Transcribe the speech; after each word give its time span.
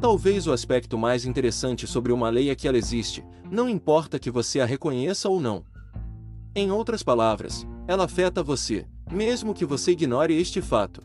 Talvez 0.00 0.46
o 0.46 0.52
aspecto 0.52 0.96
mais 0.96 1.24
interessante 1.24 1.84
sobre 1.84 2.12
uma 2.12 2.30
lei 2.30 2.50
é 2.50 2.54
que 2.54 2.68
ela 2.68 2.78
existe, 2.78 3.24
não 3.50 3.68
importa 3.68 4.16
que 4.16 4.30
você 4.30 4.60
a 4.60 4.64
reconheça 4.64 5.28
ou 5.28 5.40
não. 5.40 5.64
Em 6.54 6.70
outras 6.70 7.02
palavras, 7.02 7.66
ela 7.86 8.04
afeta 8.04 8.40
você, 8.40 8.86
mesmo 9.10 9.52
que 9.52 9.64
você 9.64 9.92
ignore 9.92 10.32
este 10.32 10.62
fato. 10.62 11.02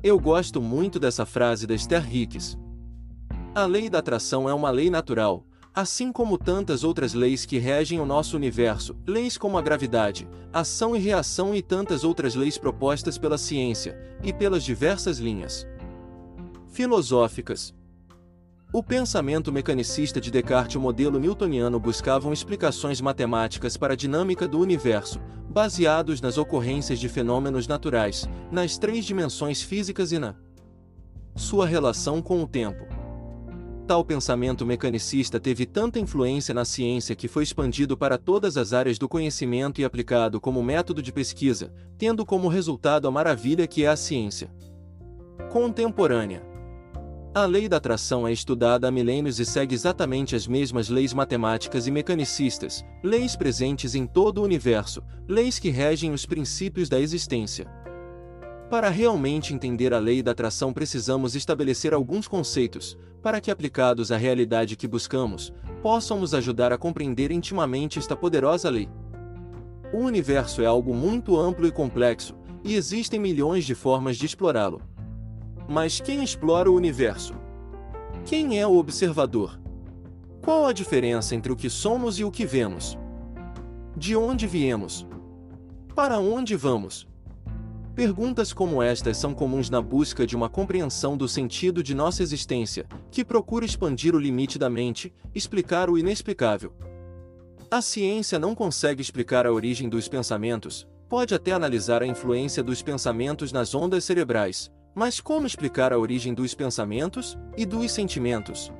Eu 0.00 0.18
gosto 0.20 0.62
muito 0.62 1.00
dessa 1.00 1.26
frase 1.26 1.66
da 1.66 1.74
Esther 1.74 2.14
Hicks. 2.14 2.56
A 3.52 3.66
lei 3.66 3.90
da 3.90 3.98
atração 3.98 4.48
é 4.48 4.54
uma 4.54 4.70
lei 4.70 4.90
natural, 4.90 5.44
assim 5.74 6.12
como 6.12 6.38
tantas 6.38 6.84
outras 6.84 7.14
leis 7.14 7.44
que 7.44 7.58
regem 7.58 7.98
o 7.98 8.06
nosso 8.06 8.36
universo, 8.36 8.96
leis 9.04 9.36
como 9.36 9.58
a 9.58 9.62
gravidade, 9.62 10.28
ação 10.52 10.94
e 10.94 11.00
reação 11.00 11.52
e 11.52 11.60
tantas 11.60 12.04
outras 12.04 12.36
leis 12.36 12.56
propostas 12.56 13.18
pela 13.18 13.36
ciência 13.36 13.98
e 14.22 14.32
pelas 14.32 14.62
diversas 14.62 15.18
linhas 15.18 15.66
filosóficas. 16.68 17.74
O 18.70 18.82
pensamento 18.82 19.50
mecanicista 19.50 20.20
de 20.20 20.30
Descartes 20.30 20.74
e 20.74 20.78
o 20.78 20.80
modelo 20.80 21.18
newtoniano 21.18 21.80
buscavam 21.80 22.34
explicações 22.34 23.00
matemáticas 23.00 23.78
para 23.78 23.94
a 23.94 23.96
dinâmica 23.96 24.46
do 24.46 24.60
universo, 24.60 25.18
baseados 25.48 26.20
nas 26.20 26.36
ocorrências 26.36 26.98
de 26.98 27.08
fenômenos 27.08 27.66
naturais, 27.66 28.28
nas 28.52 28.76
três 28.76 29.06
dimensões 29.06 29.62
físicas 29.62 30.12
e 30.12 30.18
na 30.18 30.34
sua 31.34 31.66
relação 31.66 32.20
com 32.20 32.42
o 32.42 32.46
tempo. 32.46 32.86
Tal 33.86 34.04
pensamento 34.04 34.66
mecanicista 34.66 35.40
teve 35.40 35.64
tanta 35.64 35.98
influência 35.98 36.52
na 36.52 36.66
ciência 36.66 37.16
que 37.16 37.26
foi 37.26 37.44
expandido 37.44 37.96
para 37.96 38.18
todas 38.18 38.58
as 38.58 38.74
áreas 38.74 38.98
do 38.98 39.08
conhecimento 39.08 39.80
e 39.80 39.84
aplicado 39.84 40.38
como 40.38 40.62
método 40.62 41.00
de 41.00 41.10
pesquisa, 41.10 41.72
tendo 41.96 42.26
como 42.26 42.48
resultado 42.48 43.08
a 43.08 43.10
maravilha 43.10 43.66
que 43.66 43.84
é 43.84 43.88
a 43.88 43.96
ciência 43.96 44.50
contemporânea. 45.50 46.57
A 47.38 47.46
lei 47.46 47.68
da 47.68 47.76
atração 47.76 48.26
é 48.26 48.32
estudada 48.32 48.88
há 48.88 48.90
milênios 48.90 49.38
e 49.38 49.46
segue 49.46 49.72
exatamente 49.72 50.34
as 50.34 50.48
mesmas 50.48 50.88
leis 50.88 51.14
matemáticas 51.14 51.86
e 51.86 51.90
mecanicistas, 51.92 52.84
leis 53.00 53.36
presentes 53.36 53.94
em 53.94 54.08
todo 54.08 54.38
o 54.38 54.42
universo, 54.42 55.04
leis 55.28 55.56
que 55.56 55.70
regem 55.70 56.10
os 56.10 56.26
princípios 56.26 56.88
da 56.88 56.98
existência. 56.98 57.70
Para 58.68 58.88
realmente 58.88 59.54
entender 59.54 59.94
a 59.94 60.00
lei 60.00 60.20
da 60.20 60.32
atração, 60.32 60.72
precisamos 60.72 61.36
estabelecer 61.36 61.94
alguns 61.94 62.26
conceitos, 62.26 62.98
para 63.22 63.40
que 63.40 63.52
aplicados 63.52 64.10
à 64.10 64.16
realidade 64.16 64.74
que 64.74 64.88
buscamos, 64.88 65.52
possam 65.80 66.18
nos 66.18 66.34
ajudar 66.34 66.72
a 66.72 66.76
compreender 66.76 67.30
intimamente 67.30 68.00
esta 68.00 68.16
poderosa 68.16 68.68
lei. 68.68 68.88
O 69.92 69.98
universo 69.98 70.60
é 70.60 70.66
algo 70.66 70.92
muito 70.92 71.38
amplo 71.38 71.68
e 71.68 71.70
complexo, 71.70 72.34
e 72.64 72.74
existem 72.74 73.20
milhões 73.20 73.64
de 73.64 73.76
formas 73.76 74.16
de 74.16 74.26
explorá-lo. 74.26 74.82
Mas 75.70 76.00
quem 76.00 76.24
explora 76.24 76.70
o 76.70 76.74
universo? 76.74 77.34
Quem 78.24 78.58
é 78.58 78.66
o 78.66 78.78
observador? 78.78 79.60
Qual 80.40 80.64
a 80.64 80.72
diferença 80.72 81.34
entre 81.34 81.52
o 81.52 81.56
que 81.56 81.68
somos 81.68 82.18
e 82.18 82.24
o 82.24 82.30
que 82.30 82.46
vemos? 82.46 82.96
De 83.94 84.16
onde 84.16 84.46
viemos? 84.46 85.06
Para 85.94 86.18
onde 86.18 86.56
vamos? 86.56 87.06
Perguntas 87.94 88.50
como 88.50 88.82
estas 88.82 89.18
são 89.18 89.34
comuns 89.34 89.68
na 89.68 89.82
busca 89.82 90.26
de 90.26 90.34
uma 90.34 90.48
compreensão 90.48 91.18
do 91.18 91.28
sentido 91.28 91.82
de 91.82 91.94
nossa 91.94 92.22
existência, 92.22 92.86
que 93.10 93.22
procura 93.22 93.66
expandir 93.66 94.14
o 94.14 94.18
limite 94.18 94.58
da 94.58 94.70
mente, 94.70 95.12
explicar 95.34 95.90
o 95.90 95.98
inexplicável. 95.98 96.72
A 97.70 97.82
ciência 97.82 98.38
não 98.38 98.54
consegue 98.54 99.02
explicar 99.02 99.46
a 99.46 99.52
origem 99.52 99.86
dos 99.86 100.08
pensamentos, 100.08 100.86
pode 101.10 101.34
até 101.34 101.52
analisar 101.52 102.02
a 102.02 102.06
influência 102.06 102.62
dos 102.62 102.80
pensamentos 102.80 103.52
nas 103.52 103.74
ondas 103.74 104.04
cerebrais, 104.04 104.70
mas 104.98 105.20
como 105.20 105.46
explicar 105.46 105.92
a 105.92 105.98
origem 105.98 106.34
dos 106.34 106.54
pensamentos 106.54 107.38
e 107.56 107.64
dos 107.64 107.92
sentimentos? 107.92 108.72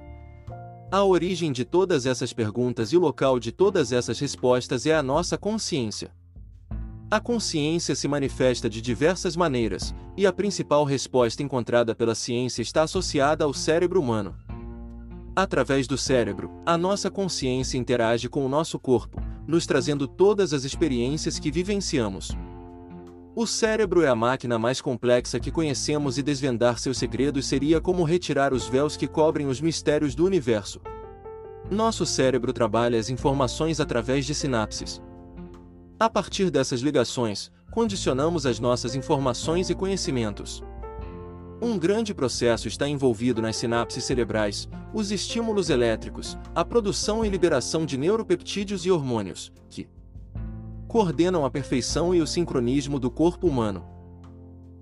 A 0.91 1.05
origem 1.05 1.53
de 1.53 1.65
todas 1.65 2.07
essas 2.07 2.33
perguntas 2.33 2.93
e 2.93 2.97
o 2.97 3.01
local 3.01 3.39
de 3.39 3.53
todas 3.53 3.93
essas 3.93 4.19
respostas 4.19 4.85
é 4.85 4.97
a 4.97 5.01
nossa 5.01 5.39
consciência. 5.39 6.11
A 7.09 7.21
consciência 7.21 7.95
se 7.95 8.09
manifesta 8.09 8.69
de 8.69 8.83
diversas 8.83 9.37
maneiras, 9.37 9.95
e 10.17 10.27
a 10.27 10.33
principal 10.33 10.83
resposta 10.83 11.41
encontrada 11.41 11.95
pela 11.95 12.17
ciência 12.17 12.63
está 12.63 12.83
associada 12.83 13.45
ao 13.45 13.55
cérebro 13.55 14.01
humano. 14.01 14.35
Através 15.37 15.87
do 15.87 15.97
cérebro, 15.97 16.51
a 16.67 16.77
nossa 16.77 17.13
consciência 17.13 17.79
interage 17.79 18.29
com 18.29 18.45
o 18.45 18.49
nosso 18.49 18.77
corpo, 18.77 19.23
nos 19.47 19.67
trazendo 19.67 20.09
todas 20.09 20.53
as 20.53 20.65
experiências 20.65 21.39
que 21.39 21.53
vivenciamos. 21.53 22.37
O 23.41 23.47
cérebro 23.47 24.03
é 24.03 24.09
a 24.09 24.17
máquina 24.17 24.59
mais 24.59 24.81
complexa 24.81 25.39
que 25.39 25.53
conhecemos 25.53 26.19
e 26.19 26.25
desvendar 26.25 26.77
seus 26.77 26.99
segredos 26.99 27.47
seria 27.47 27.81
como 27.81 28.03
retirar 28.03 28.53
os 28.53 28.67
véus 28.67 28.97
que 28.97 29.07
cobrem 29.07 29.47
os 29.47 29.61
mistérios 29.61 30.13
do 30.13 30.27
universo. 30.27 30.81
Nosso 31.71 32.05
cérebro 32.05 32.53
trabalha 32.53 32.99
as 32.99 33.11
informações 33.11 33.79
através 33.79 34.27
de 34.27 34.35
sinapses. 34.35 35.01
A 36.01 36.11
partir 36.11 36.51
dessas 36.51 36.81
ligações, 36.81 37.49
condicionamos 37.71 38.45
as 38.45 38.59
nossas 38.59 38.97
informações 38.97 39.71
e 39.71 39.75
conhecimentos. 39.77 40.61
Um 41.63 41.79
grande 41.79 42.13
processo 42.13 42.67
está 42.67 42.89
envolvido 42.89 43.41
nas 43.41 43.55
sinapses 43.55 44.03
cerebrais, 44.03 44.69
os 44.93 45.13
estímulos 45.13 45.71
elétricos, 45.71 46.37
a 46.57 46.65
produção 46.65 47.25
e 47.25 47.29
liberação 47.29 47.87
de 47.87 47.97
neuropeptídeos 47.97 48.85
e 48.85 48.91
hormônios, 48.91 49.53
que, 49.71 49.89
coordenam 50.89 51.45
a 51.45 51.51
perfeição 51.51 52.15
e 52.15 52.23
o 52.23 52.27
sincronismo 52.27 52.99
do 52.99 53.11
corpo 53.11 53.47
humano. 53.47 53.85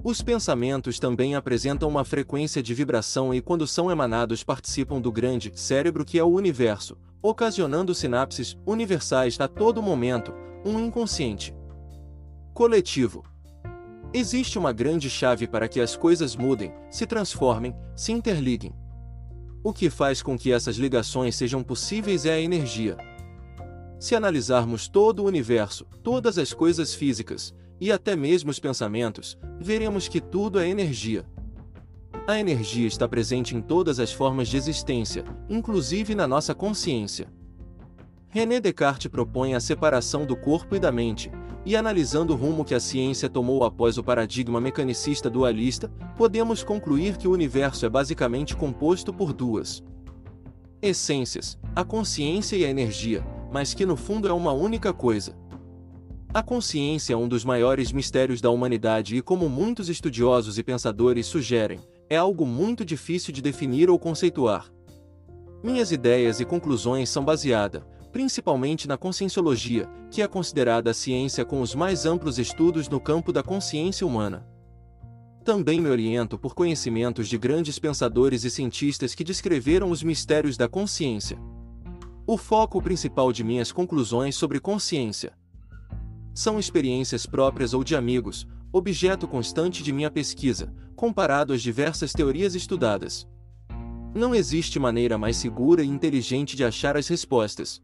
Os 0.04 0.22
pensamentos 0.22 1.00
também 1.00 1.34
apresentam 1.34 1.88
uma 1.88 2.04
frequência 2.04 2.62
de 2.62 2.72
vibração 2.72 3.34
e, 3.34 3.42
quando 3.42 3.66
são 3.66 3.90
emanados, 3.90 4.44
participam 4.44 5.00
do 5.00 5.10
grande 5.10 5.50
cérebro 5.56 6.04
que 6.04 6.16
é 6.16 6.22
o 6.22 6.28
universo, 6.28 6.96
ocasionando 7.20 7.92
sinapses 7.92 8.56
universais 8.64 9.38
a 9.40 9.48
todo 9.48 9.82
momento, 9.82 10.32
um 10.64 10.78
inconsciente 10.78 11.52
coletivo. 12.54 13.22
Existe 14.14 14.58
uma 14.58 14.72
grande 14.72 15.10
chave 15.10 15.46
para 15.46 15.68
que 15.68 15.78
as 15.78 15.94
coisas 15.94 16.34
mudem, 16.34 16.72
se 16.90 17.04
transformem, 17.04 17.76
se 17.94 18.12
interliguem. 18.12 18.72
O 19.62 19.74
que 19.74 19.90
faz 19.90 20.22
com 20.22 20.38
que 20.38 20.52
essas 20.52 20.76
ligações 20.76 21.34
sejam 21.34 21.62
possíveis 21.62 22.24
é 22.24 22.32
a 22.32 22.40
energia. 22.40 22.96
Se 23.98 24.14
analisarmos 24.14 24.88
todo 24.88 25.22
o 25.22 25.26
universo, 25.26 25.86
todas 26.02 26.36
as 26.38 26.52
coisas 26.52 26.94
físicas, 26.94 27.54
e 27.80 27.90
até 27.90 28.14
mesmo 28.14 28.50
os 28.50 28.58
pensamentos, 28.58 29.38
veremos 29.58 30.08
que 30.08 30.20
tudo 30.20 30.58
é 30.58 30.68
energia. 30.68 31.24
A 32.26 32.38
energia 32.38 32.86
está 32.86 33.08
presente 33.08 33.54
em 33.54 33.62
todas 33.62 33.98
as 33.98 34.12
formas 34.12 34.48
de 34.48 34.56
existência, 34.56 35.24
inclusive 35.48 36.14
na 36.14 36.26
nossa 36.26 36.54
consciência. 36.54 37.28
René 38.28 38.60
Descartes 38.60 39.10
propõe 39.10 39.54
a 39.54 39.60
separação 39.60 40.26
do 40.26 40.36
corpo 40.36 40.74
e 40.76 40.78
da 40.78 40.92
mente, 40.92 41.30
e 41.64 41.74
analisando 41.74 42.32
o 42.32 42.36
rumo 42.36 42.64
que 42.64 42.74
a 42.74 42.80
ciência 42.80 43.28
tomou 43.28 43.64
após 43.64 43.96
o 43.96 44.04
paradigma 44.04 44.60
mecanicista 44.60 45.30
dualista, 45.30 45.90
podemos 46.16 46.62
concluir 46.62 47.16
que 47.16 47.26
o 47.26 47.32
universo 47.32 47.86
é 47.86 47.88
basicamente 47.88 48.54
composto 48.54 49.12
por 49.12 49.32
duas 49.32 49.82
essências, 50.82 51.58
a 51.74 51.82
consciência 51.82 52.56
e 52.56 52.64
a 52.64 52.68
energia, 52.68 53.24
mas 53.50 53.74
que 53.74 53.86
no 53.86 53.96
fundo 53.96 54.28
é 54.28 54.32
uma 54.32 54.52
única 54.52 54.92
coisa. 54.92 55.36
A 56.32 56.42
consciência 56.42 57.14
é 57.14 57.16
um 57.16 57.28
dos 57.28 57.44
maiores 57.44 57.92
mistérios 57.92 58.40
da 58.40 58.50
humanidade 58.50 59.16
e, 59.16 59.22
como 59.22 59.48
muitos 59.48 59.88
estudiosos 59.88 60.58
e 60.58 60.62
pensadores 60.62 61.26
sugerem, 61.26 61.80
é 62.10 62.16
algo 62.16 62.44
muito 62.44 62.84
difícil 62.84 63.32
de 63.32 63.40
definir 63.40 63.88
ou 63.88 63.98
conceituar. 63.98 64.70
Minhas 65.62 65.90
ideias 65.90 66.38
e 66.38 66.44
conclusões 66.44 67.08
são 67.08 67.24
baseadas, 67.24 67.82
principalmente 68.12 68.86
na 68.86 68.96
conscienciologia, 68.96 69.88
que 70.10 70.22
é 70.22 70.28
considerada 70.28 70.90
a 70.90 70.94
ciência 70.94 71.44
com 71.44 71.60
os 71.60 71.74
mais 71.74 72.06
amplos 72.06 72.38
estudos 72.38 72.88
no 72.88 73.00
campo 73.00 73.32
da 73.32 73.42
consciência 73.42 74.06
humana. 74.06 74.46
Também 75.44 75.80
me 75.80 75.88
oriento 75.88 76.38
por 76.38 76.54
conhecimentos 76.54 77.28
de 77.28 77.38
grandes 77.38 77.78
pensadores 77.78 78.44
e 78.44 78.50
cientistas 78.50 79.14
que 79.14 79.22
descreveram 79.22 79.90
os 79.90 80.02
mistérios 80.02 80.56
da 80.56 80.68
consciência. 80.68 81.38
O 82.28 82.36
foco 82.36 82.82
principal 82.82 83.32
de 83.32 83.44
minhas 83.44 83.70
conclusões 83.70 84.34
sobre 84.34 84.58
consciência 84.58 85.32
são 86.34 86.58
experiências 86.58 87.24
próprias 87.24 87.72
ou 87.72 87.84
de 87.84 87.94
amigos, 87.94 88.48
objeto 88.72 89.28
constante 89.28 89.80
de 89.80 89.92
minha 89.92 90.10
pesquisa, 90.10 90.74
comparado 90.96 91.52
às 91.52 91.62
diversas 91.62 92.12
teorias 92.12 92.56
estudadas. 92.56 93.28
Não 94.12 94.34
existe 94.34 94.76
maneira 94.80 95.16
mais 95.16 95.36
segura 95.36 95.84
e 95.84 95.86
inteligente 95.86 96.56
de 96.56 96.64
achar 96.64 96.96
as 96.96 97.06
respostas. 97.06 97.80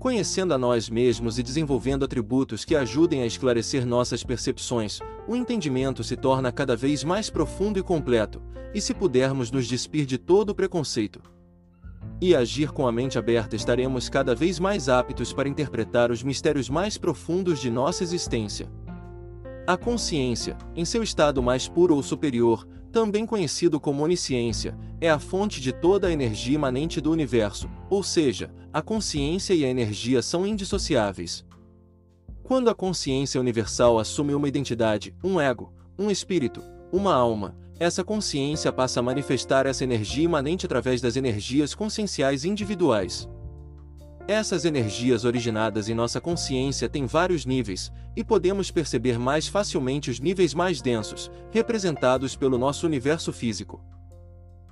Conhecendo 0.00 0.54
a 0.54 0.58
nós 0.58 0.88
mesmos 0.88 1.38
e 1.38 1.42
desenvolvendo 1.42 2.02
atributos 2.02 2.64
que 2.64 2.74
ajudem 2.74 3.20
a 3.20 3.26
esclarecer 3.26 3.84
nossas 3.84 4.24
percepções, 4.24 5.00
o 5.28 5.36
entendimento 5.36 6.02
se 6.02 6.16
torna 6.16 6.50
cada 6.50 6.74
vez 6.74 7.04
mais 7.04 7.28
profundo 7.28 7.78
e 7.78 7.82
completo, 7.82 8.40
e 8.74 8.80
se 8.80 8.94
pudermos 8.94 9.50
nos 9.50 9.68
despir 9.68 10.06
de 10.06 10.16
todo 10.16 10.48
o 10.48 10.54
preconceito, 10.54 11.20
e 12.24 12.34
agir 12.34 12.72
com 12.72 12.86
a 12.86 12.92
mente 12.92 13.18
aberta 13.18 13.54
estaremos 13.54 14.08
cada 14.08 14.34
vez 14.34 14.58
mais 14.58 14.88
aptos 14.88 15.30
para 15.30 15.46
interpretar 15.46 16.10
os 16.10 16.22
mistérios 16.22 16.70
mais 16.70 16.96
profundos 16.96 17.60
de 17.60 17.68
nossa 17.68 18.02
existência. 18.02 18.66
A 19.66 19.76
consciência, 19.76 20.56
em 20.74 20.86
seu 20.86 21.02
estado 21.02 21.42
mais 21.42 21.68
puro 21.68 21.94
ou 21.94 22.02
superior, 22.02 22.66
também 22.90 23.26
conhecido 23.26 23.78
como 23.78 24.02
onisciência, 24.02 24.74
é 25.02 25.10
a 25.10 25.18
fonte 25.18 25.60
de 25.60 25.70
toda 25.70 26.06
a 26.06 26.12
energia 26.12 26.54
imanente 26.54 26.98
do 26.98 27.12
universo, 27.12 27.68
ou 27.90 28.02
seja, 28.02 28.50
a 28.72 28.80
consciência 28.80 29.52
e 29.52 29.62
a 29.62 29.68
energia 29.68 30.22
são 30.22 30.46
indissociáveis. 30.46 31.44
Quando 32.42 32.70
a 32.70 32.74
consciência 32.74 33.38
universal 33.38 33.98
assume 33.98 34.34
uma 34.34 34.48
identidade, 34.48 35.14
um 35.22 35.38
ego, 35.38 35.74
um 35.98 36.10
espírito, 36.10 36.62
uma 36.90 37.14
alma, 37.14 37.54
essa 37.78 38.04
consciência 38.04 38.72
passa 38.72 39.00
a 39.00 39.02
manifestar 39.02 39.66
essa 39.66 39.82
energia 39.82 40.24
imanente 40.24 40.64
através 40.64 41.00
das 41.00 41.16
energias 41.16 41.74
conscienciais 41.74 42.44
individuais. 42.44 43.28
Essas 44.26 44.64
energias 44.64 45.24
originadas 45.24 45.88
em 45.88 45.94
nossa 45.94 46.20
consciência 46.20 46.88
têm 46.88 47.04
vários 47.04 47.44
níveis, 47.44 47.92
e 48.16 48.24
podemos 48.24 48.70
perceber 48.70 49.18
mais 49.18 49.48
facilmente 49.48 50.10
os 50.10 50.20
níveis 50.20 50.54
mais 50.54 50.80
densos, 50.80 51.30
representados 51.50 52.36
pelo 52.36 52.56
nosso 52.56 52.86
universo 52.86 53.32
físico. 53.32 53.82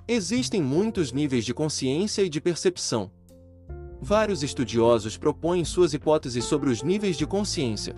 Existem 0.07 0.61
muitos 0.61 1.11
níveis 1.11 1.45
de 1.45 1.53
consciência 1.53 2.23
e 2.23 2.29
de 2.29 2.41
percepção. 2.41 3.11
Vários 4.01 4.43
estudiosos 4.43 5.17
propõem 5.17 5.63
suas 5.63 5.93
hipóteses 5.93 6.45
sobre 6.45 6.69
os 6.69 6.81
níveis 6.81 7.15
de 7.15 7.27
consciência. 7.27 7.95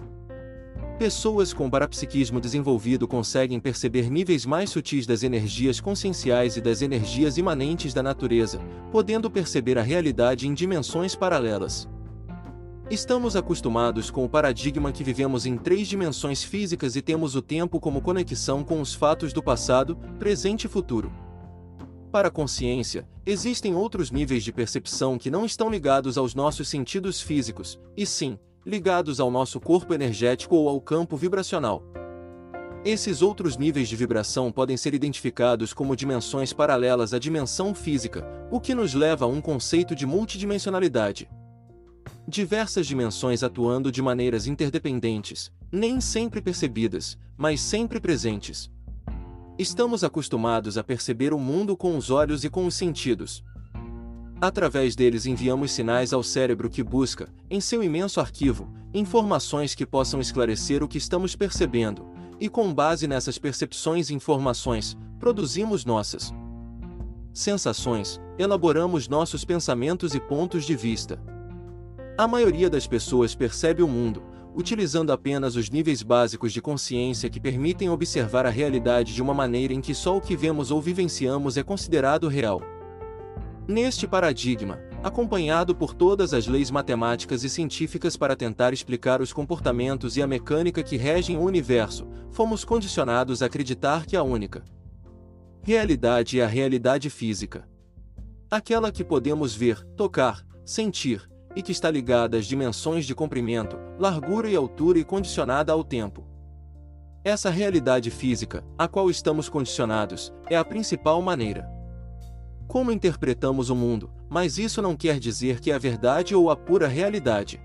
Pessoas 0.98 1.52
com 1.52 1.70
parapsiquismo 1.70 2.40
desenvolvido 2.40 3.06
conseguem 3.06 3.60
perceber 3.60 4.10
níveis 4.10 4.46
mais 4.46 4.70
sutis 4.70 5.06
das 5.06 5.24
energias 5.24 5.82
conscienciais 5.82 6.56
e 6.56 6.62
das 6.62 6.82
energias 6.82 7.38
imanentes 7.38 7.94
da 7.94 8.02
natureza, 8.02 8.62
podendo 8.94 9.30
perceber 9.30 9.78
a 9.78 9.82
realidade 9.82 10.48
em 10.48 10.54
dimensões 10.54 11.14
paralelas. 11.14 11.86
Estamos 12.90 13.36
acostumados 13.36 14.10
com 14.10 14.24
o 14.24 14.30
paradigma 14.30 14.90
que 14.90 15.04
vivemos 15.04 15.46
em 15.46 15.58
três 15.58 15.86
dimensões 15.90 16.42
físicas 16.46 16.96
e 16.96 17.02
temos 17.02 17.36
o 17.36 17.42
tempo 17.42 17.78
como 17.78 18.02
conexão 18.02 18.64
com 18.64 18.80
os 18.80 18.94
fatos 18.94 19.34
do 19.34 19.44
passado, 19.44 19.98
presente 20.18 20.64
e 20.64 20.70
futuro. 20.70 21.12
Para 22.10 22.30
a 22.30 22.32
consciência, 22.32 23.06
existem 23.26 23.76
outros 23.76 24.12
níveis 24.12 24.46
de 24.46 24.54
percepção 24.54 25.18
que 25.18 25.30
não 25.30 25.44
estão 25.44 25.70
ligados 25.70 26.18
aos 26.18 26.34
nossos 26.34 26.70
sentidos 26.70 27.20
físicos, 27.20 27.78
e 27.98 28.06
sim, 28.06 28.40
ligados 28.66 29.20
ao 29.20 29.30
nosso 29.30 29.60
corpo 29.60 29.94
energético 29.94 30.56
ou 30.56 30.68
ao 30.68 30.82
campo 30.82 31.16
vibracional. 31.16 31.84
Esses 32.84 33.22
outros 33.22 33.58
níveis 33.58 33.88
de 33.88 33.96
vibração 33.96 34.52
podem 34.52 34.76
ser 34.78 34.94
identificados 34.94 35.74
como 35.74 35.96
dimensões 35.96 36.52
paralelas 36.52 37.14
à 37.14 37.20
dimensão 37.20 37.74
física, 37.76 38.26
o 38.52 38.60
que 38.60 38.76
nos 38.76 38.94
leva 38.94 39.26
a 39.26 39.28
um 39.28 39.42
conceito 39.42 39.96
de 39.96 40.06
multidimensionalidade. 40.06 41.30
Diversas 42.28 42.88
dimensões 42.88 43.44
atuando 43.44 43.92
de 43.92 44.02
maneiras 44.02 44.48
interdependentes, 44.48 45.52
nem 45.72 46.02
sempre 46.02 46.42
percebidas, 46.42 47.18
mas 47.38 47.62
sempre 47.62 48.00
presentes. 48.00 48.72
Estamos 49.58 50.04
acostumados 50.04 50.78
a 50.78 50.84
perceber 50.84 51.34
o 51.34 51.40
mundo 51.40 51.78
com 51.78 51.98
os 51.98 52.10
olhos 52.10 52.44
e 52.44 52.50
com 52.50 52.66
os 52.66 52.76
sentidos, 52.76 53.44
Através 54.40 54.96
deles 54.96 55.26
enviamos 55.26 55.72
sinais 55.72 56.12
ao 56.12 56.22
cérebro 56.22 56.70
que 56.70 56.84
busca, 56.84 57.30
em 57.50 57.62
seu 57.62 57.82
imenso 57.82 58.20
arquivo, 58.20 58.70
informações 58.94 59.74
que 59.74 59.86
possam 59.86 60.20
esclarecer 60.20 60.84
o 60.84 60.88
que 60.88 60.98
estamos 60.98 61.36
percebendo, 61.36 62.06
e 62.40 62.50
com 62.50 62.74
base 62.74 63.08
nessas 63.08 63.38
percepções 63.38 64.10
e 64.10 64.14
informações, 64.14 64.98
produzimos 65.20 65.86
nossas 65.86 66.34
sensações, 67.34 68.20
elaboramos 68.38 69.08
nossos 69.08 69.44
pensamentos 69.44 70.16
e 70.16 70.20
pontos 70.20 70.66
de 70.66 70.76
vista. 70.76 71.20
A 72.18 72.28
maioria 72.28 72.70
das 72.70 72.88
pessoas 72.88 73.36
percebe 73.36 73.84
o 73.84 73.88
mundo, 73.88 74.24
utilizando 74.56 75.12
apenas 75.12 75.58
os 75.58 75.70
níveis 75.70 76.02
básicos 76.02 76.54
de 76.54 76.62
consciência 76.62 77.30
que 77.30 77.42
permitem 77.42 77.90
observar 77.90 78.46
a 78.46 78.50
realidade 78.50 79.14
de 79.14 79.22
uma 79.22 79.34
maneira 79.34 79.74
em 79.74 79.82
que 79.82 79.94
só 79.94 80.16
o 80.16 80.22
que 80.22 80.36
vemos 80.36 80.72
ou 80.72 80.82
vivenciamos 80.82 81.58
é 81.58 81.64
considerado 81.64 82.30
real. 82.30 82.62
Neste 83.68 84.08
paradigma, 84.08 84.80
acompanhado 85.04 85.76
por 85.76 85.96
todas 85.96 86.36
as 86.36 86.46
leis 86.46 86.70
matemáticas 86.70 87.44
e 87.44 87.50
científicas 87.50 88.16
para 88.16 88.36
tentar 88.36 88.74
explicar 88.74 89.22
os 89.22 89.34
comportamentos 89.34 90.16
e 90.18 90.22
a 90.22 90.28
mecânica 90.28 90.84
que 90.84 90.98
regem 90.98 91.36
o 91.36 91.42
universo, 91.42 92.08
fomos 92.30 92.64
condicionados 92.64 93.42
a 93.42 93.48
acreditar 93.48 94.06
que 94.06 94.16
a 94.16 94.22
única 94.22 94.64
realidade 95.64 96.40
é 96.40 96.44
a 96.44 96.48
realidade 96.48 97.10
física. 97.10 97.68
Aquela 98.52 98.92
que 98.92 99.04
podemos 99.04 99.56
ver, 99.56 99.84
tocar, 99.98 100.46
sentir, 100.64 101.28
e 101.56 101.64
que 101.64 101.72
está 101.72 101.90
ligada 101.90 102.38
às 102.38 102.46
dimensões 102.46 103.08
de 103.08 103.16
comprimento, 103.16 103.78
largura 103.98 104.48
e 104.48 104.56
altura 104.56 105.00
e 105.00 105.04
condicionada 105.04 105.74
ao 105.74 105.84
tempo. 105.84 106.24
Essa 107.24 107.50
realidade 107.50 108.12
física, 108.12 108.64
a 108.78 108.88
qual 108.88 109.10
estamos 109.10 109.50
condicionados, 109.50 110.32
é 110.48 110.56
a 110.56 110.64
principal 110.64 111.20
maneira 111.20 111.75
como 112.68 112.92
interpretamos 112.92 113.70
o 113.70 113.76
mundo, 113.76 114.10
mas 114.30 114.58
isso 114.58 114.82
não 114.82 114.96
quer 114.96 115.20
dizer 115.20 115.60
que 115.60 115.72
é 115.72 115.76
a 115.76 115.80
verdade 115.80 116.36
ou 116.36 116.50
a 116.50 116.56
pura 116.56 116.88
realidade. 116.88 117.62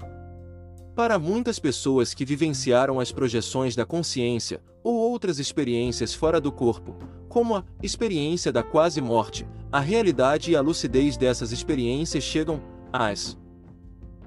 Para 0.95 1.19
muitas 1.19 1.59
pessoas 1.59 2.13
que 2.13 2.25
vivenciaram 2.25 3.01
as 3.01 3.11
projeções 3.11 3.75
da 3.75 3.87
consciência 3.87 4.61
ou 4.83 4.95
outras 4.95 5.39
experiências 5.39 6.15
fora 6.15 6.41
do 6.41 6.53
corpo, 6.53 6.97
como 7.29 7.57
a 7.57 7.65
experiência 7.83 8.53
da 8.53 8.63
quase 8.63 9.01
morte, 9.01 9.47
a 9.73 9.81
realidade 9.81 10.51
e 10.51 10.57
a 10.57 10.61
lucidez 10.61 11.17
dessas 11.17 11.53
experiências 11.53 12.25
chegam, 12.25 12.61
às 12.93 13.39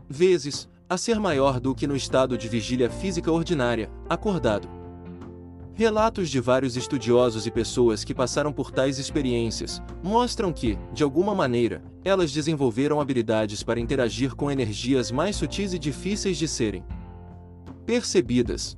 vezes, 0.10 0.70
a 0.90 0.98
ser 0.98 1.20
maior 1.20 1.60
do 1.60 1.76
que 1.76 1.88
no 1.88 1.96
estado 1.96 2.38
de 2.38 2.48
vigília 2.48 2.90
física 2.90 3.32
ordinária, 3.32 3.90
acordado. 4.10 4.83
Relatos 5.76 6.30
de 6.30 6.40
vários 6.40 6.78
estudiosos 6.78 7.48
e 7.48 7.52
pessoas 7.52 8.04
que 8.04 8.14
passaram 8.14 8.54
por 8.54 8.70
tais 8.70 9.00
experiências 9.00 9.82
mostram 10.04 10.54
que, 10.54 10.78
de 10.94 11.02
alguma 11.02 11.34
maneira, 11.34 11.84
elas 12.06 12.32
desenvolveram 12.32 13.02
habilidades 13.02 13.64
para 13.64 13.80
interagir 13.80 14.36
com 14.36 14.52
energias 14.52 15.10
mais 15.10 15.36
sutis 15.36 15.74
e 15.74 15.80
difíceis 15.80 16.38
de 16.38 16.48
serem 16.48 16.86
percebidas. 17.88 18.78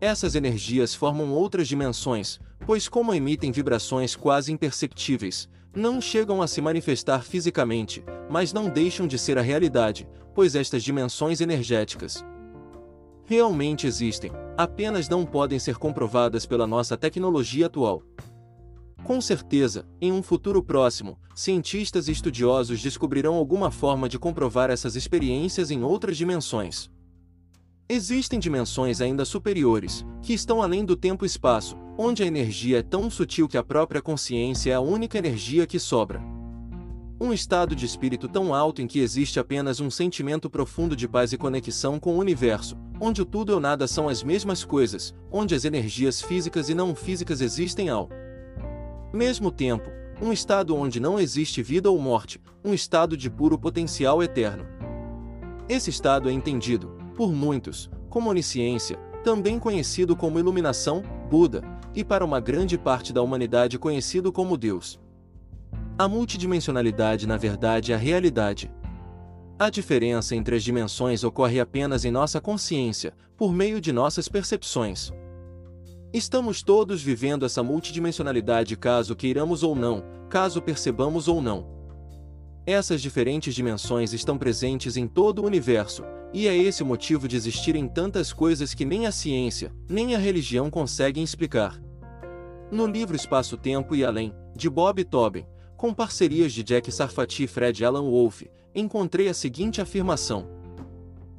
Essas 0.00 0.36
energias 0.36 0.94
formam 0.94 1.32
outras 1.32 1.66
dimensões, 1.66 2.38
pois, 2.64 2.88
como 2.88 3.12
emitem 3.12 3.50
vibrações 3.50 4.14
quase 4.14 4.52
imperceptíveis, 4.52 5.48
não 5.74 6.00
chegam 6.00 6.40
a 6.40 6.46
se 6.46 6.60
manifestar 6.60 7.24
fisicamente, 7.24 8.04
mas 8.30 8.52
não 8.52 8.68
deixam 8.68 9.04
de 9.04 9.18
ser 9.18 9.36
a 9.36 9.42
realidade, 9.42 10.08
pois 10.32 10.54
estas 10.54 10.84
dimensões 10.84 11.40
energéticas 11.40 12.24
realmente 13.24 13.86
existem, 13.86 14.30
apenas 14.58 15.08
não 15.08 15.24
podem 15.24 15.56
ser 15.56 15.76
comprovadas 15.76 16.44
pela 16.44 16.66
nossa 16.66 16.96
tecnologia 16.96 17.66
atual. 17.66 18.02
Com 19.04 19.20
certeza, 19.20 19.86
em 20.00 20.10
um 20.10 20.20
futuro 20.20 20.60
próximo, 20.60 21.16
cientistas 21.32 22.08
e 22.08 22.12
estudiosos 22.12 22.82
descobrirão 22.82 23.36
alguma 23.36 23.70
forma 23.70 24.08
de 24.08 24.18
comprovar 24.18 24.68
essas 24.68 24.96
experiências 24.96 25.70
em 25.70 25.84
outras 25.84 26.16
dimensões. 26.16 26.90
Existem 27.88 28.40
dimensões 28.40 29.00
ainda 29.00 29.24
superiores, 29.24 30.04
que 30.20 30.34
estão 30.34 30.60
além 30.60 30.84
do 30.84 30.96
tempo 30.96 31.24
e 31.24 31.28
espaço, 31.28 31.76
onde 31.96 32.24
a 32.24 32.26
energia 32.26 32.80
é 32.80 32.82
tão 32.82 33.08
sutil 33.08 33.46
que 33.46 33.56
a 33.56 33.62
própria 33.62 34.02
consciência 34.02 34.72
é 34.72 34.74
a 34.74 34.80
única 34.80 35.18
energia 35.18 35.68
que 35.68 35.78
sobra. 35.78 36.20
Um 37.20 37.32
estado 37.32 37.76
de 37.76 37.86
espírito 37.86 38.28
tão 38.28 38.52
alto 38.52 38.82
em 38.82 38.88
que 38.88 38.98
existe 38.98 39.38
apenas 39.38 39.78
um 39.78 39.88
sentimento 39.88 40.50
profundo 40.50 40.96
de 40.96 41.06
paz 41.06 41.32
e 41.32 41.38
conexão 41.38 42.00
com 42.00 42.16
o 42.16 42.18
universo, 42.18 42.76
onde 43.00 43.22
o 43.22 43.24
tudo 43.24 43.52
e 43.52 43.54
o 43.54 43.60
nada 43.60 43.86
são 43.86 44.08
as 44.08 44.22
mesmas 44.22 44.64
coisas, 44.64 45.14
onde 45.30 45.54
as 45.54 45.64
energias 45.64 46.20
físicas 46.20 46.68
e 46.68 46.74
não 46.74 46.94
físicas 46.94 47.40
existem 47.40 47.88
ao 47.88 48.08
mesmo 49.12 49.50
tempo, 49.50 49.90
um 50.20 50.32
estado 50.32 50.76
onde 50.76 51.00
não 51.00 51.18
existe 51.18 51.62
vida 51.62 51.90
ou 51.90 51.98
morte, 51.98 52.40
um 52.64 52.74
estado 52.74 53.16
de 53.16 53.30
puro 53.30 53.58
potencial 53.58 54.22
eterno. 54.22 54.66
Esse 55.68 55.90
estado 55.90 56.28
é 56.28 56.32
entendido, 56.32 56.98
por 57.16 57.32
muitos, 57.32 57.90
como 58.08 58.30
onisciência, 58.30 58.98
também 59.22 59.58
conhecido 59.58 60.16
como 60.16 60.38
iluminação, 60.38 61.02
Buda, 61.30 61.62
e 61.94 62.02
para 62.04 62.24
uma 62.24 62.40
grande 62.40 62.78
parte 62.78 63.12
da 63.12 63.22
humanidade 63.22 63.78
conhecido 63.78 64.32
como 64.32 64.56
Deus. 64.56 64.98
A 65.98 66.08
multidimensionalidade 66.08 67.26
na 67.26 67.36
verdade 67.36 67.92
é 67.92 67.94
a 67.94 67.98
realidade. 67.98 68.70
A 69.60 69.70
diferença 69.70 70.36
entre 70.36 70.54
as 70.54 70.62
dimensões 70.62 71.24
ocorre 71.24 71.58
apenas 71.58 72.04
em 72.04 72.12
nossa 72.12 72.40
consciência, 72.40 73.12
por 73.36 73.52
meio 73.52 73.80
de 73.80 73.92
nossas 73.92 74.28
percepções. 74.28 75.12
Estamos 76.12 76.62
todos 76.62 77.02
vivendo 77.02 77.44
essa 77.44 77.60
multidimensionalidade 77.60 78.76
caso 78.76 79.16
queiramos 79.16 79.64
ou 79.64 79.74
não, 79.74 80.04
caso 80.30 80.62
percebamos 80.62 81.26
ou 81.26 81.42
não. 81.42 81.66
Essas 82.64 83.02
diferentes 83.02 83.52
dimensões 83.52 84.12
estão 84.12 84.38
presentes 84.38 84.96
em 84.96 85.08
todo 85.08 85.42
o 85.42 85.46
universo, 85.46 86.04
e 86.32 86.46
é 86.46 86.56
esse 86.56 86.84
o 86.84 86.86
motivo 86.86 87.26
de 87.26 87.34
existirem 87.34 87.88
tantas 87.88 88.32
coisas 88.32 88.74
que 88.74 88.84
nem 88.84 89.06
a 89.06 89.12
ciência, 89.12 89.72
nem 89.88 90.14
a 90.14 90.18
religião 90.18 90.70
conseguem 90.70 91.24
explicar. 91.24 91.82
No 92.70 92.86
livro 92.86 93.16
Espaço-Tempo 93.16 93.96
e 93.96 94.04
Além, 94.04 94.32
de 94.54 94.70
Bob 94.70 95.02
Tobin, 95.02 95.46
com 95.76 95.92
parcerias 95.92 96.52
de 96.52 96.62
Jack 96.62 96.92
Sarfati 96.92 97.44
e 97.44 97.46
Fred 97.48 97.84
Alan 97.84 98.02
Wolfe, 98.02 98.50
encontrei 98.74 99.28
a 99.28 99.34
seguinte 99.34 99.80
afirmação. 99.80 100.48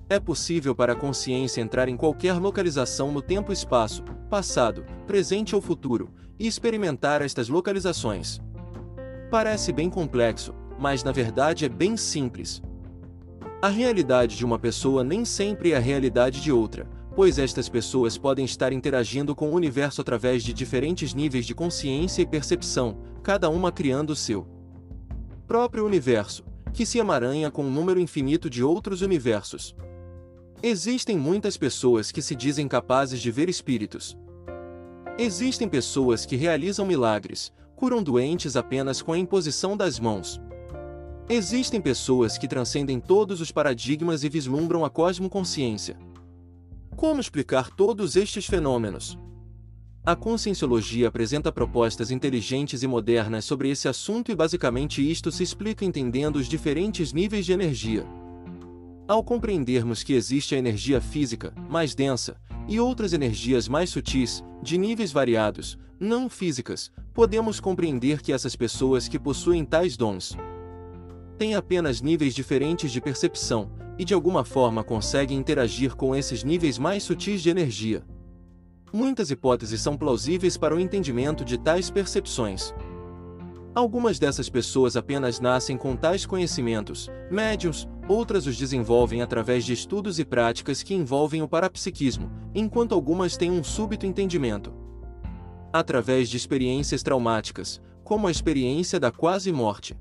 É 0.09 0.19
possível 0.19 0.73
para 0.73 0.93
a 0.93 0.95
consciência 0.95 1.61
entrar 1.61 1.87
em 1.87 1.95
qualquer 1.95 2.33
localização 2.39 3.11
no 3.11 3.21
tempo-espaço, 3.21 4.03
passado, 4.29 4.83
presente 5.05 5.55
ou 5.55 5.61
futuro, 5.61 6.09
e 6.39 6.47
experimentar 6.47 7.21
estas 7.21 7.49
localizações. 7.49 8.39
Parece 9.29 9.71
bem 9.71 9.89
complexo, 9.89 10.55
mas 10.79 11.03
na 11.03 11.11
verdade 11.11 11.65
é 11.65 11.69
bem 11.69 11.95
simples. 11.95 12.61
A 13.61 13.67
realidade 13.67 14.37
de 14.37 14.45
uma 14.45 14.57
pessoa 14.57 15.03
nem 15.03 15.25
sempre 15.25 15.73
é 15.73 15.77
a 15.77 15.79
realidade 15.79 16.41
de 16.41 16.51
outra, 16.51 16.89
pois 17.15 17.37
estas 17.37 17.67
pessoas 17.67 18.17
podem 18.17 18.45
estar 18.45 18.71
interagindo 18.71 19.35
com 19.35 19.49
o 19.49 19.53
universo 19.53 19.99
através 19.99 20.41
de 20.41 20.53
diferentes 20.53 21.13
níveis 21.13 21.45
de 21.45 21.53
consciência 21.53 22.21
e 22.21 22.25
percepção, 22.25 22.97
cada 23.21 23.49
uma 23.49 23.71
criando 23.71 24.11
o 24.11 24.15
seu 24.15 24.47
próprio 25.45 25.85
universo, 25.85 26.43
que 26.73 26.85
se 26.85 26.99
emaranha 26.99 27.51
com 27.51 27.63
um 27.63 27.71
número 27.71 27.99
infinito 27.99 28.49
de 28.49 28.63
outros 28.63 29.01
universos. 29.01 29.75
Existem 30.61 31.17
muitas 31.17 31.57
pessoas 31.57 32.11
que 32.11 32.21
se 32.21 32.35
dizem 32.35 32.67
capazes 32.67 33.21
de 33.21 33.31
ver 33.31 33.49
espíritos. 33.49 34.17
Existem 35.17 35.67
pessoas 35.67 36.25
que 36.25 36.35
realizam 36.35 36.85
milagres, 36.85 37.51
curam 37.75 38.03
doentes 38.03 38.55
apenas 38.55 39.01
com 39.01 39.13
a 39.13 39.17
imposição 39.17 39.77
das 39.77 39.99
mãos. 39.99 40.39
Existem 41.29 41.79
pessoas 41.79 42.37
que 42.37 42.47
transcendem 42.47 42.99
todos 42.99 43.39
os 43.39 43.51
paradigmas 43.51 44.23
e 44.23 44.29
vislumbram 44.29 44.83
a 44.83 44.89
cosmoconsciência. 44.89 45.97
Como 46.95 47.21
explicar 47.21 47.69
todos 47.69 48.15
estes 48.15 48.45
fenômenos? 48.45 49.17
A 50.05 50.15
conscienciologia 50.15 51.09
apresenta 51.09 51.51
propostas 51.51 52.09
inteligentes 52.09 52.83
e 52.83 52.87
modernas 52.87 53.43
sobre 53.43 53.69
esse 53.69 53.87
assunto 53.87 54.31
e 54.31 54.35
basicamente 54.35 55.07
isto 55.07 55.31
se 55.31 55.43
explica 55.43 55.83
entendendo 55.83 56.37
os 56.37 56.47
diferentes 56.47 57.11
níveis 57.11 57.45
de 57.45 57.51
energia. 57.51 58.05
Ao 59.07 59.23
compreendermos 59.23 60.01
que 60.01 60.13
existe 60.13 60.55
a 60.55 60.57
energia 60.57 61.01
física, 61.01 61.53
mais 61.69 61.93
densa, 61.93 62.37
e 62.67 62.79
outras 62.79 63.11
energias 63.11 63.67
mais 63.67 63.89
sutis, 63.89 64.43
de 64.63 64.77
níveis 64.77 65.11
variados, 65.11 65.77
não 65.99 66.29
físicas, 66.29 66.91
podemos 67.13 67.59
compreender 67.59 68.21
que 68.21 68.31
essas 68.31 68.55
pessoas 68.55 69.07
que 69.07 69.19
possuem 69.19 69.65
tais 69.65 69.97
dons 69.97 70.37
têm 71.37 71.55
apenas 71.55 72.01
níveis 72.01 72.35
diferentes 72.35 72.91
de 72.91 73.01
percepção, 73.01 73.71
e 73.97 74.05
de 74.05 74.13
alguma 74.13 74.45
forma 74.45 74.83
conseguem 74.83 75.37
interagir 75.37 75.95
com 75.95 76.15
esses 76.15 76.43
níveis 76.43 76.77
mais 76.77 77.03
sutis 77.03 77.41
de 77.41 77.49
energia. 77.49 78.03
Muitas 78.91 79.29
hipóteses 79.29 79.81
são 79.81 79.95
plausíveis 79.95 80.57
para 80.57 80.75
o 80.75 80.79
entendimento 80.79 81.45
de 81.45 81.57
tais 81.57 81.91
percepções. 81.91 82.73
Algumas 83.75 84.17
dessas 84.17 84.49
pessoas 84.49 84.97
apenas 84.97 85.39
nascem 85.39 85.77
com 85.77 85.95
tais 85.95 86.25
conhecimentos, 86.25 87.09
médios, 87.29 87.87
outras 88.07 88.47
os 88.47 88.57
desenvolvem 88.57 89.21
através 89.21 89.63
de 89.63 89.73
estudos 89.73 90.17
e 90.17 90.25
práticas 90.25 90.81
que 90.81 90.95
envolvem 90.95 91.43
o 91.43 91.47
parapsiquismo, 91.47 92.31
enquanto 92.53 92.95
algumas 92.95 93.37
têm 93.37 93.51
um 93.51 93.63
súbito 93.63 94.07
entendimento. 94.07 94.73
Através 95.71 96.27
de 96.27 96.35
experiências 96.35 97.03
traumáticas, 97.03 97.79
como 98.03 98.27
a 98.27 98.31
experiência 98.31 98.99
da 98.99 99.11
quase 99.11 99.51
morte. 99.51 99.95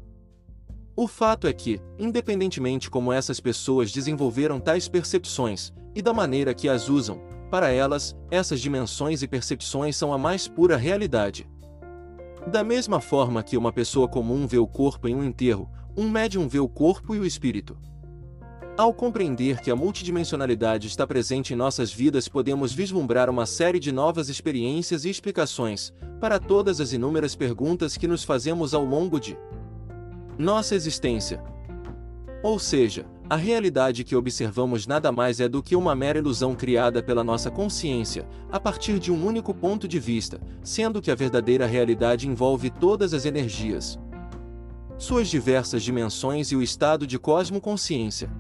O 0.97 1.07
fato 1.07 1.47
é 1.47 1.53
que, 1.53 1.79
independentemente 1.99 2.91
como 2.91 3.13
essas 3.13 3.39
pessoas 3.39 3.93
desenvolveram 3.93 4.59
tais 4.59 4.89
percepções, 4.89 5.75
e 5.95 6.01
da 6.01 6.15
maneira 6.15 6.55
que 6.55 6.71
as 6.71 6.89
usam, 6.89 7.21
para 7.51 7.71
elas, 7.71 8.17
essas 8.31 8.61
dimensões 8.61 9.23
e 9.23 9.29
percepções 9.29 9.97
são 9.97 10.13
a 10.13 10.19
mais 10.19 10.47
pura 10.47 10.77
realidade. 10.77 11.49
Da 12.47 12.63
mesma 12.63 13.01
forma 13.01 13.43
que 13.43 13.57
uma 13.57 13.73
pessoa 13.73 14.09
comum 14.09 14.47
vê 14.47 14.59
o 14.59 14.67
corpo 14.67 15.09
em 15.09 15.15
um 15.15 15.25
enterro, 15.25 15.71
um 15.97 16.09
médium 16.09 16.47
vê 16.47 16.59
o 16.59 16.69
corpo 16.69 17.15
e 17.15 17.19
o 17.19 17.27
espírito. 17.27 17.77
Ao 18.77 18.95
compreender 18.95 19.61
que 19.61 19.73
a 19.73 19.77
multidimensionalidade 19.77 20.87
está 20.87 21.05
presente 21.05 21.53
em 21.53 21.57
nossas 21.57 21.93
vidas, 21.93 22.29
podemos 22.29 22.73
vislumbrar 22.73 23.29
uma 23.29 23.45
série 23.45 23.81
de 23.81 23.91
novas 23.91 24.29
experiências 24.29 25.05
e 25.05 25.11
explicações 25.11 25.93
para 26.21 26.39
todas 26.39 26.81
as 26.81 26.93
inúmeras 26.93 27.35
perguntas 27.35 27.97
que 27.97 28.07
nos 28.07 28.23
fazemos 28.23 28.75
ao 28.75 28.85
longo 28.85 29.19
de 29.19 29.37
nossa 30.39 30.77
existência. 30.77 31.43
Ou 32.41 32.57
seja, 32.59 33.05
a 33.31 33.37
realidade 33.37 34.05
que 34.05 34.17
observamos 34.17 34.87
nada 34.87 35.13
mais 35.13 35.39
é 35.39 35.47
do 35.47 35.63
que 35.63 35.77
uma 35.77 35.95
mera 35.95 36.19
ilusão 36.19 36.55
criada 36.55 37.03
pela 37.03 37.23
nossa 37.23 37.51
consciência, 37.51 38.27
a 38.51 38.59
partir 38.59 38.99
de 38.99 39.13
um 39.13 39.27
único 39.27 39.53
ponto 39.53 39.87
de 39.87 39.99
vista, 39.99 40.41
sendo 40.63 41.03
que 41.03 41.11
a 41.11 41.15
verdadeira 41.15 41.67
realidade 41.67 42.27
envolve 42.27 42.71
todas 42.71 43.13
as 43.13 43.27
energias, 43.27 43.99
suas 44.97 45.29
diversas 45.29 45.83
dimensões 45.83 46.51
e 46.53 46.57
o 46.57 46.63
estado 46.63 47.07
de 47.07 47.19
cosmoconsciência. 47.19 48.31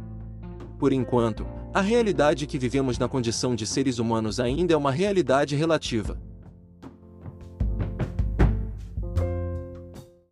Por 0.78 0.90
enquanto, 0.92 1.46
a 1.74 1.82
realidade 1.82 2.46
que 2.46 2.58
vivemos 2.58 2.98
na 2.98 3.08
condição 3.08 3.54
de 3.54 3.66
seres 3.66 3.98
humanos 3.98 4.40
ainda 4.40 4.72
é 4.72 4.76
uma 4.76 4.90
realidade 4.90 5.54
relativa. 5.54 6.18